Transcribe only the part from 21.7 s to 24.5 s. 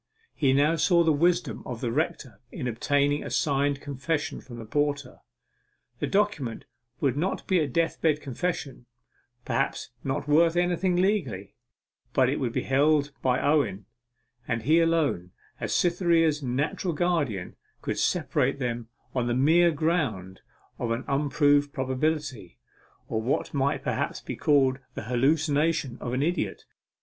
probability, or what might perhaps be